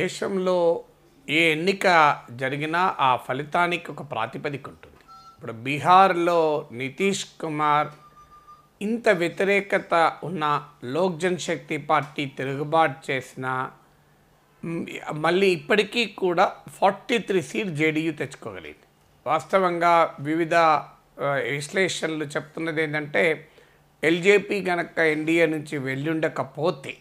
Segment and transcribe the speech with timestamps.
[0.00, 0.58] దేశంలో
[1.28, 1.86] ఏ ఎన్నిక
[2.40, 5.02] జరిగినా ఆ ఫలితానికి ఒక ప్రాతిపదిక ఉంటుంది.
[5.34, 6.40] ఇప్పుడు బీహార్లో
[6.80, 7.90] నితీష్ కుమార్
[8.80, 9.94] ఇంత వ్యతిరేకత
[10.28, 10.44] ఉన్న
[10.94, 13.46] లోక్ జనశక్తి పార్టీ తిరుగుబాటు చేసిన
[15.24, 16.44] మళ్ళీ ఇప్పటికీ కూడా
[16.78, 18.86] ఫార్టీ త్రీ సీట్ జేడీయూ తెచ్చుకోగలిగింది.
[19.26, 19.94] వాస్తవంగా
[20.28, 20.54] వివిధ
[21.56, 23.24] విశ్లేషణలు చెప్తున్నది ఏంటంటే
[24.02, 26.92] ఎల్జేపీ కనుక ఎన్డీఏ నుంచి వెళ్ళుండకపోతే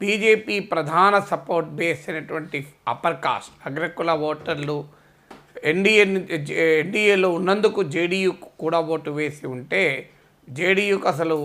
[0.00, 2.58] బీజేపీ ప్రధాన సపోర్ట్ బేస్ అయినటువంటి
[2.88, 4.76] అప్పర్ కాస్ట్ అగ్రకుల ఓటర్లు
[5.64, 6.04] ఎన్డీఏ
[6.82, 8.30] ఎన్డీఏలో ఉన్నందుకు జేడీయూ
[8.62, 9.82] కూడా ఓటు వేసి ఉంటే
[10.48, 11.36] జేడీయూకి అసలు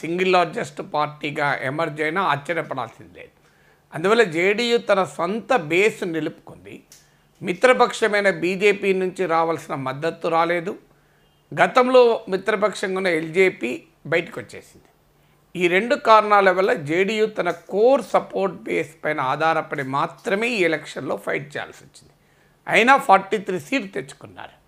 [0.00, 3.14] సింగిల్ లార్జెస్ట్ పార్టీగా ఎమర్జ్ అయినా ఆశ్చర్యపడాల్సింది.
[3.18, 3.34] లేదు
[3.94, 6.76] అందువల్ల జేడీయూ తన సొంత బేస్ నిలుపుకుంది.
[7.42, 10.74] మిత్రపక్షమైన బీజేపీ నుంచి రావాల్సిన మద్దతు రాలేదు.
[11.52, 13.70] గతంలో మిత్రపక్షంగా ఉన్న ఎల్జేపీ
[14.06, 14.88] బయటకు వచ్చేసింది
[15.56, 21.56] ఈ రెండు కారణాల వల్ల జేడీయూ తన కోర్ సపోర్ట్ బేస్ పైన ఆధారపడి మాత్రమే ఈ ఎలక్షన్లో ఫైట్
[21.56, 22.12] చేయాల్సి వచ్చింది
[22.68, 24.62] అయినా ఫార్టీ త్రీ సీట్ తెచ్చుకున్నారు.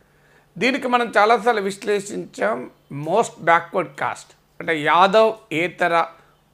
[0.59, 4.31] దీనికి మనం చాలాసార్లు విశ్లేషించాం మోస్ట్ బ్యాక్వర్డ్ కాస్ట్.
[4.61, 6.05] అంటే యాదవ్ ఏతర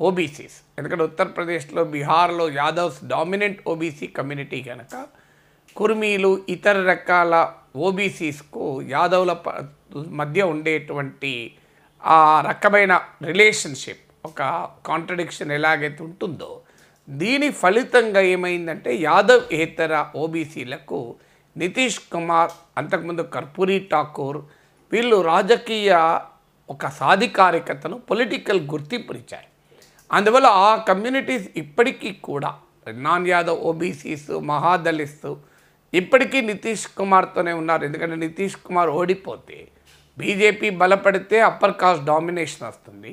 [0.01, 0.63] ఓబీసీస్.
[0.79, 5.07] ఎందుకంటే ఉత్తరప్రదేశ్లో బీహార్లో యాదవ్స్ డామినెంట్ ఓబీసీ కమ్యూనిటీ కనుక
[5.77, 9.65] కుర్మీలు ఇతర రకాల ఓబీసీస్కు యాదవ్ల ప-
[9.97, 11.55] మధ్య ఉండేటువంటి
[12.05, 14.43] ఆ రకమైన రిలేషన్షిప్ ఒక
[14.89, 16.51] కాంట్రడిక్షన్ ఎలాగైతే ఉంటుందో
[17.09, 20.99] దీని ఫలితంగా ఏమైందంటే యాదవ్ ఏతర ఓబీసీలకు
[21.57, 24.41] నితీష్ కుమార్ అంతకుముందు కర్పూరి ఠాకూర్
[24.93, 25.93] వీళ్ళు రాజకీయ
[26.69, 29.49] ఒక సాధికారికతను పొలిటికల్ గుర్తింపునిచ్చారు
[30.11, 32.51] అందువల్ల ఆ కమ్యూనిటీస్ ఇప్పటికీ కూడా
[33.07, 35.31] నాన్ యాదవ్ ఓబీసీస్ మహాదలిస్తూ
[35.93, 37.83] ఇప్పటికీ నితీష్ కుమార్తోనే ఉన్నారు.
[37.85, 39.59] ఎందుకంటే నితీష్ కుమార్ ఓడిపోతే
[40.19, 43.13] బీజేపీ బలపడితే అప్పర్ కాస్ట్ డామినేషన్ వస్తుంది.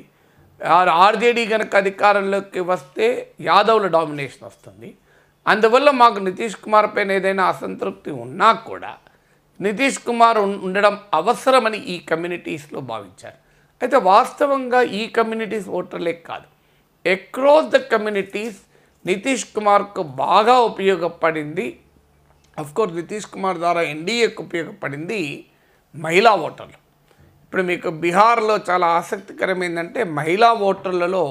[0.66, 4.96] ఆర్జేడీ కనుక అధికారంలోకి వస్తే యాదవ్ల డామినేషన్ వస్తుంది.
[5.46, 8.96] అందువల్ల మాకు నితీష్ కుమార్ పైన ఏదైనా అసంతృప్తి ఉన్నా కూడా
[9.60, 13.36] నితీష్ కుమార్ ఉండడం అవసరమని ఈ కమ్యూనిటీస్లో భావించారు.
[13.82, 16.46] అయితే వాస్తవంగా ఈ కమ్యూనిటీస్ ఓటర్లే కాదు.
[17.08, 18.56] అక్రాస్ ద కమ్యూనిటీస్
[19.06, 21.80] నితీష్ కుమార్కు బాగా ఉపయోగపడింది.
[22.58, 25.46] అఫ్కోర్స్ నితీష్ కుమార్ ద్వారా ఎన్డీఏకు ఉపయోగపడింది
[25.94, 26.87] మహిళా ఓటర్లు.
[27.48, 31.22] ఇప్పుడు మీకు బీహార్లో చాలా ఆసక్తికరమైందంటే మహిళా ఓటర్లలో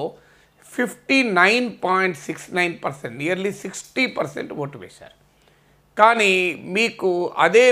[0.66, 5.16] fifty nine point six nine percent nearly sixty percent vote వేశారు.
[5.98, 6.32] కానీ
[6.78, 7.10] మీకు
[7.46, 7.66] అదే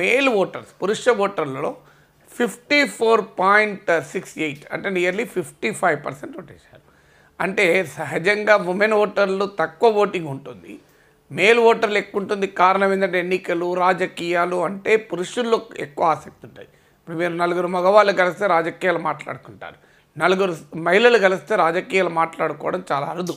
[0.00, 1.70] మేల్ ఓటర్స్ పురుష ఓటర్లలో
[2.30, 6.84] fifty four point six eight అంటే నియర్లీ ఫిఫ్టీ ఫైవ్ పర్సెంట్ ఓటేశారు
[7.40, 7.66] అంటే
[7.96, 10.74] సహజంగా ఉమెన్ ఓటర్లు తక్కువ ఓటింగ్ ఉంటుంది.
[11.30, 12.46] మేల్ ఓటర్లు ఎక్కువ ఉంటుంది.
[12.62, 16.74] కారణం ఏంటంటే ఎన్నికలు రాజకీయాలు అంటే పురుషుల్లో ఎక్కువ ఆసక్తి ఉంటుంది
[17.08, 19.76] ఇప్పుడు మీరు నలుగురు మగవాళ్ళు కలిస్తే రాజకీయాలు మాట్లాడుకుంటారు.
[20.16, 20.54] నలుగురు
[20.86, 23.34] మహిళలు కలిస్తే రాజకీయాలు మాట్లాడుకోవడం చాలా అరుదు.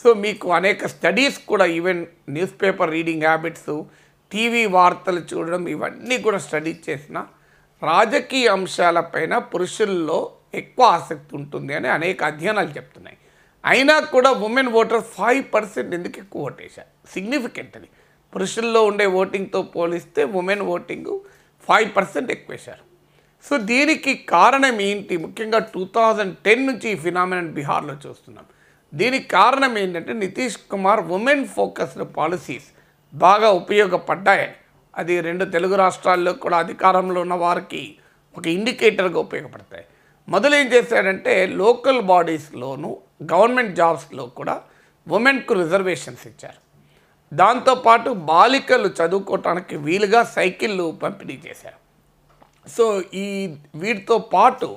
[0.00, 2.00] సో మీకు అనేక స్టడీస్ కూడా even
[2.62, 3.70] newspaper reading habits
[4.32, 7.20] TV వార్తలు చూడడం ఇవన్నీ కూడా స్టడీ చేసిన
[7.82, 10.18] రాజకీయ అంశాలపైన పురుషుల్లో
[10.62, 13.18] ఎక్కువ ఆసక్తి ఉంటుంది అని అనేక అధ్యయనాలు చెప్తున్నాయి.
[13.64, 16.90] అయినా కూడా ఉమెన్ ఓటర్ ఫైవ్ పర్సెంట్ ఎందుకు ఎక్కువ ఓటేశారు?
[17.14, 17.90] సిగ్నిఫికెంట్ అది
[18.32, 21.14] పురుషుల్లో ఉండే ఓటింగ్తో పోలిస్తే ఉమెన్ ఓటింగ్
[21.68, 22.84] ఫైవ్ పర్సెంట్ ఎక్కువ వేశారు
[23.48, 25.16] సో దీనికి కారణం ఏంటి?
[25.16, 28.46] ముఖ్యంగా టూ థౌజండ్ టెన్ నుంచి ఈ ఫినామినన్ బీహార్లో చూస్తున్నాం.
[28.94, 32.68] దీనికి కారణం ఏంటంటే Nitish Kumar women focused policies
[33.14, 34.56] బాగా ఉపయోగపడ్డాయని.
[34.98, 37.96] అది రెండు తెలుగు రాష్ట్రాల్లో కూడా అధికారంలో ఉన్న వారికి
[38.38, 39.84] ఒక ఇండికేటర్గా ఉపయోగపడతాయి.
[40.28, 42.90] మొదలు ఏం చేశాడంటే లోకల్ బాడీస్లోను
[43.32, 44.62] గవర్నమెంట్ జాబ్స్లో కూడా
[45.08, 46.60] ఉమెన్కు రిజర్వేషన్స్ ఇచ్చారు.
[47.34, 51.85] దాంతోపాటు బాలికలు చదువుకోవటానికి వీలుగా సైకిళ్ళు పంపిణీ చేశారు.
[52.74, 54.68] సో ఈ వీటితో పాటు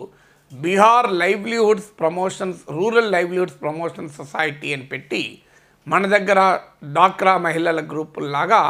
[0.51, 5.41] Bihar livelihoods promotions rural livelihoods promotion society అని పెట్టి
[5.87, 8.61] మన దగ్గర డాక్రా మహిళల గ్రూపుల్లాగా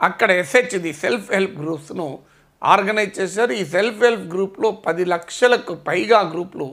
[0.00, 2.18] అక్కడ ఎస్హెచ్ది సెల్ఫ్ హెల్ప్ గ్రూప్స్ను
[2.62, 3.52] ఆర్గనైజ్ చేశారు.
[3.52, 6.68] ఈ సెల్ఫ్ హెల్ప్ గ్రూప్లో పది లక్షలకు పైగా గ్రూపులు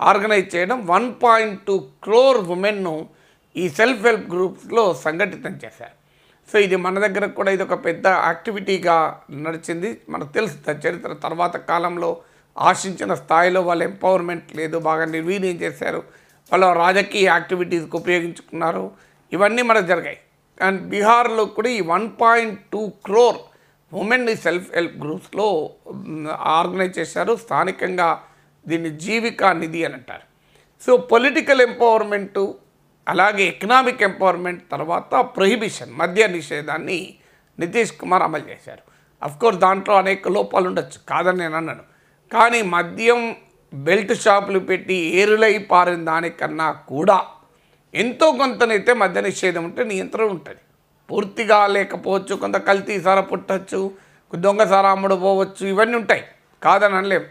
[0.00, 3.08] ఆర్గనైజ్ చేయడం వన్ పాయింట్ టూ క్రోర్ ఉమెన్ను
[3.56, 5.99] ఈ సెల్ఫ్ హెల్ప్ గ్రూప్స్లో సంఘటితం చేశారు.
[6.52, 10.00] సో ఇది మన దగ్గర కూడా ఇది ఒక పెద్ద యాక్టివిటీగా నడిచింది.
[10.08, 12.16] మనకు తెలుసు చరిత్ర తర్వాత కాలంలో
[12.58, 16.02] ఆశించిన స్థాయిలో వాళ్ళ ఎంపవర్మెంట్ లేదు బాగా నిర్వీర్యం చేశారు.
[16.52, 18.90] వాళ్ళ రాజకీయ యాక్టివిటీస్కి ఉపయోగించుకున్నారు.
[19.32, 20.18] ఇవన్నీ మనకు జరిగాయి.
[20.62, 23.36] అండ్ బీహార్లో కూడా ఈ one point two crore
[23.94, 25.70] women self help గ్రూప్స్లో
[26.38, 27.36] ఆర్గనైజ్ చేశారు.
[27.36, 28.22] స్థానికంగా
[28.68, 30.26] దీన్ని జీవికా నిధి అని అంటారు.
[30.86, 32.54] సో పొలిటికల్ ఎంపవర్మెంటు
[33.08, 37.14] అలాగే ఎకనామిక్ ఎంపవర్మెంట్ తర్వాత ప్రొహిబిషన్ మద్య నిషేధాన్ని
[37.58, 38.82] నితీష్ కుమార్ అమలు చేశారు.
[39.22, 41.82] అఫ్కోర్స్ దాంట్లో అనేక లోపాలు ఉండొచ్చు కాదని నేను అన్నాను
[42.32, 43.36] కానీ మద్యం
[43.74, 47.26] బెల్ట్ షాపులు పెట్టి ఏరులై పారిన దానికన్నా కూడా
[47.94, 50.58] ఎంతో కొంతనైతే మద్య నిషేధం ఉంటే నియంత్రణ ఉంటుంది.
[51.10, 53.90] పూర్తిగా లేకపోవచ్చు కొంత కల్తీ సారా పుట్టచ్చు
[54.34, 56.24] దొంగ సారా పోవచ్చు ఇవన్నీ ఉంటాయి.
[56.62, 57.24] కాదని అనలేం.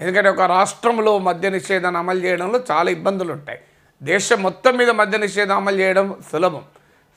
[0.00, 3.60] ఎందుకంటే ఒక రాష్ట్రంలో మద్య నిషేధాన్ని అమలు చేయడంలో చాలా ఇబ్బందులు ఉంటాయి.
[4.02, 6.62] దేశం మొత్తం మీద మద్య నిషేధం అమలు చేయడం సులభం.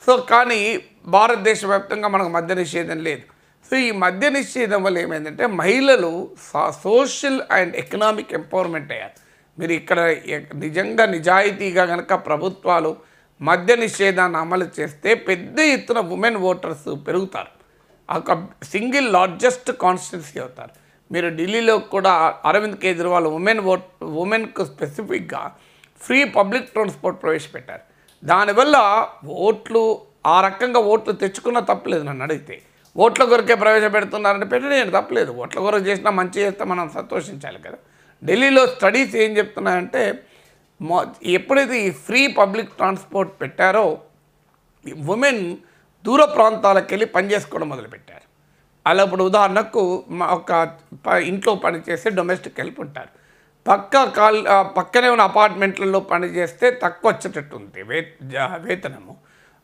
[0.06, 0.60] సో కానీ
[1.06, 3.24] భారతదేశ వ్యాప్తంగా మనకు మద్య నిషేధం లేదు.
[3.70, 6.30] సో ఈ మద్య నిషేధం వల్ల ఏమైందంటే మహిళలు
[6.82, 9.16] సోషల్ అండ్ ఎకనామిక్ ఎంపవర్మెంట్ అయ్యారు.
[9.60, 10.00] మీరు ఇక్కడ
[10.54, 12.96] నిజంగా నిజాయితీగా కనుక ప్రభుత్వాలు
[13.42, 17.52] మద్య నిషేధాన్ని అమలు చేస్తే పెద్ద ఎత్తున ఉమెన్ ఓటర్స్ పెరుగుతారు.
[18.16, 18.32] ఒక
[18.72, 20.70] సింగిల్ లార్జెస్ట్ కాన్స్టిట్యున్సీ అవుతారు.
[21.12, 22.12] మీరు ఢిల్లీలో కూడా
[22.44, 25.42] అరవింద్ కేజ్రీవాల్ ఉమెన్ ఓట్ ఉమెన్కు స్పెసిఫిక్గా
[26.00, 27.84] ఫ్రీ పబ్లిక్ ట్రాన్స్పోర్ట్ ప్రవేశపెట్టారు.
[28.24, 28.76] దానివల్ల
[29.28, 32.62] ఓట్లు ఆ రకంగా ఓట్లు తెచ్చుకున్న తప్పలేదు నన్ను అడిగితే.
[32.96, 35.32] ఓట్ల కొరకే పెట్టి నేను తప్పలేదు.
[35.32, 37.78] ఓట్ల కొరకు చేసినా మంచి చేస్తే మనం సంతోషించాలి కదా.
[38.24, 40.22] ఢిల్లీలో స్టడీస్ ఏం చెప్తున్నాయంటే
[41.24, 44.00] ఎప్పుడైతే ఈ ఫ్రీ పబ్లిక్ ట్రాన్స్పోర్ట్ పెట్టారో
[45.08, 45.56] ఉమెన్
[46.04, 48.26] దూర ప్రాంతాలకు వెళ్ళి పనిచేసుకోవడం మొదలుపెట్టారు.
[48.86, 50.50] అలా ఇప్పుడు ఉదాహరణకు మా ఒక
[51.22, 53.25] ఇంట్లో పనిచేసే డొమెస్టిక్ హెల్ప్ ఉంటారు.
[53.68, 54.38] పక్క కాల్
[54.76, 57.98] పక్కనే ఉన్న అపార్ట్మెంట్లలో పనిచేస్తే తక్కువ వచ్చేటట్టు ఉంది వే
[58.66, 59.14] వేతనము.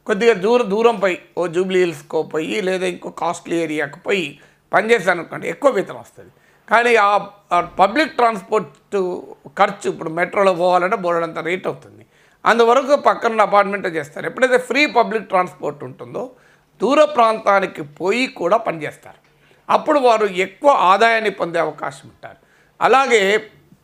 [0.06, 4.24] కొద్దిగా దూర దూరం పోయి ఓ జూబ్లీ హిల్స్కో పోయి లేదా ఇంకో కాస్ట్లీ ఏరియాకు పోయి
[4.72, 6.32] పనిచేస్తాను అనుకోండి ఎక్కువ వేతనం వస్తుంది.
[6.68, 7.12] కానీ ఆ
[7.56, 8.96] ఆ పబ్లిక్ ట్రాన్స్పోర్ట్
[9.60, 12.04] ఖర్చు ఇప్పుడు మెట్రోలో పోవాలంటే బోర్డంత రేట్ అవుతుంది.
[12.44, 14.24] అందువరకు పక్కన అపార్ట్మెంట్ చేస్తారు.
[14.30, 16.22] ఎప్పుడైతే ఫ్రీ పబ్లిక్ ట్రాన్స్పోర్ట్ ఉంటుందో
[16.80, 19.20] దూర ప్రాంతానికి పోయి కూడా పనిచేస్తారు.
[19.68, 22.40] అప్పుడు వారు ఎక్కువ ఆదాయాన్ని పొందే అవకాశం ఉంటారు.
[22.80, 23.22] అలాగే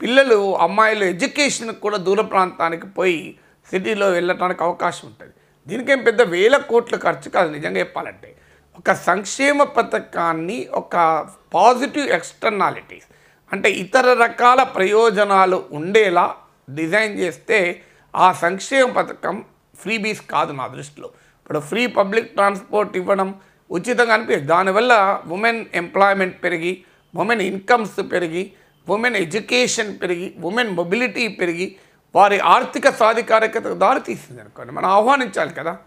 [0.01, 3.21] పిల్లలు అమ్మాయిలు ఎడ్యుకేషన్కి కూడా దూర ప్రాంతానికి పోయి
[3.71, 5.33] సిటీలో వెళ్ళటానికి అవకాశం ఉంటుంది.
[5.67, 8.37] దీనికేం పెద్ద వేల కోట్ల ఖర్చు కాదు నిజంగా చెప్పాలంటే.
[8.79, 10.97] ఒక సంక్షేమ పథకాన్ని ఒక
[11.55, 13.09] పాజిటివ్ ఎక్స్టర్నాలిటీస్
[13.53, 16.35] అంటే ఇతర రకాల ప్రయోజనాలు ఉండేలా
[16.71, 17.59] డిజైన్ చేస్తే
[18.15, 19.45] ఆ సంక్షేమ పథకం
[19.81, 21.09] ఫ్రీబీస్ కాదు నా దృష్టిలో.
[21.41, 23.29] ఇప్పుడు ఫ్రీ పబ్లిక్ ట్రాన్స్పోర్ట్ ఇవ్వడం
[23.71, 24.93] ఉచితంగా అనిపించదు దానివల్ల
[25.37, 26.73] ఉమెన్ ఎంప్లాయ్మెంట్ పెరిగి
[27.15, 28.43] ఉమెన్ ఇన్కమ్స్ పెరిగి
[28.91, 31.77] ఉమెన్ ఎడ్యుకేషన్ పెరిగి ఉమెన్ మొబిలిటీ పెరిగి
[32.15, 34.73] వారి ఆర్థిక సాధికారికతకు దారి అనుకోండి.
[34.73, 35.79] మనం ఆహ్వానించాలి కదా.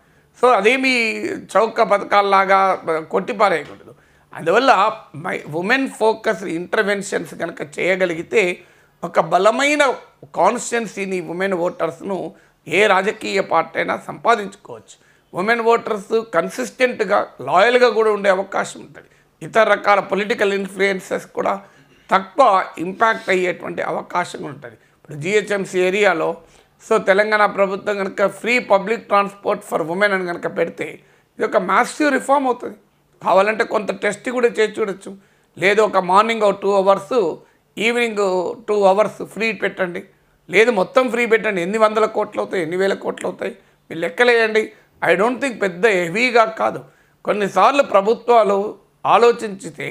[0.42, 3.96] సో అదేమి చౌక పథకాల్లాగా కొట్టిపారేయకూడదు
[4.34, 8.58] అందువల్ల మై ఉమెన్ ఫోకస్ ఇంటర్వెన్షన్స్ కనుక చేయగలిగితే
[9.04, 9.94] ఒక బలమైన
[10.36, 12.34] కాన్స్టిట్యున్సీని ఉమెన్ ఓటర్స్ను
[12.68, 15.12] ఏ రాజకీయ పార్టీ అయినా సంపాదించుకోవచ్చు.
[15.40, 19.08] ఉమెన్ ఓటర్స్ కన్సిస్టెంట్గా లాయల్గా కూడా ఉండే అవకాశం ఉంటుంది.
[19.46, 21.62] ఇతర రకాల పొలిటికల్ ఇన్ఫ్లుయెన్సెస్ కూడా
[22.12, 22.48] తక్కువ
[22.78, 24.78] ఇంపాక్ట్ అయ్యేటువంటి అవకాశం ఉంటుంది.
[24.98, 26.30] ఇప్పుడు జిహెచ్ఎంసీ ఏరియాలో
[26.88, 30.88] సో తెలంగాణ ప్రభుత్వం కనుక free public transport for women అని కనుక పెడితే
[31.36, 32.78] ఇది ఒక మ్యాసివ్ రిఫార్మ్ అవుతుంది.
[33.26, 35.12] కావాలంటే కొంత టెస్ట్ కూడా చేసి చూడొచ్చు.
[35.58, 37.18] లేదు ఒక మార్నింగ్ ఒక two hours
[37.78, 38.24] evening
[38.70, 40.04] two hours free పెట్టండి.
[40.50, 41.62] లేదు మొత్తం ఫ్రీ పెట్టండి.
[41.62, 43.54] ఎన్ని వందల కోట్లు అవుతాయి ఎన్ని వేల కోట్లు అవుతాయి?
[43.90, 44.64] మీరు లెక్కలేయండి.
[45.04, 46.82] ఐ డోంట్ థింక్ పెద్ద హెవీగా కాదు.
[47.26, 48.58] కొన్నిసార్లు ప్రభుత్వాలు
[49.06, 49.88] ఆలోచించితే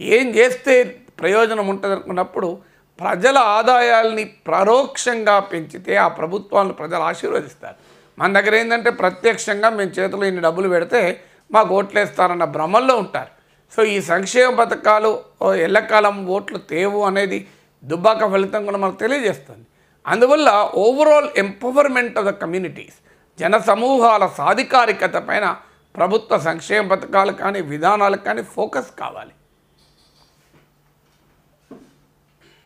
[0.00, 0.74] ఏం చేస్తే
[1.18, 2.48] ప్రయోజనం ఉంటుంది అనుకున్నప్పుడు
[2.98, 7.76] ప్రజల ఆదాయాల్ని పరోక్షంగా పెంచితే ఆ ప్రభుత్వాలను ప్రజలు ఆశీర్వదిస్తారు.
[8.18, 11.00] మన దగ్గర ఏంటంటే ప్రత్యక్షంగా మేము చేతిలో ఇన్ని డబ్బులు పెడితే
[11.52, 13.32] మాకు ఓట్లేస్తారన్న భ్రమల్లో ఉంటారు.
[13.74, 15.10] సో ఈ సంక్షేమ పథకాలు
[15.66, 17.38] ఎల్లకాలం ఓట్లు తేవు అనేది
[17.82, 19.64] దుబ్బాక ఫలితం కూడా మనకు తెలియజేస్తుంది.
[20.06, 20.50] అందువల్ల
[20.84, 22.98] overall empowerment of the communities
[23.38, 25.46] జన సమూహాల సాధికారికత పైన
[25.94, 29.32] ప్రభుత్వ సంక్షేమ పథకాలు కానీ విధానాలు కానీ ఫోకస్ కావాలి.